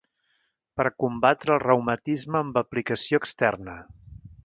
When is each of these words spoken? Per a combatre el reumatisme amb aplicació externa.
Per 0.79 0.85
a 0.91 0.91
combatre 1.03 1.53
el 1.57 1.63
reumatisme 1.65 2.43
amb 2.43 2.61
aplicació 2.65 3.25
externa. 3.25 3.81